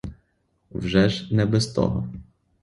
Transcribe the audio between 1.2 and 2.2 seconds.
не без того.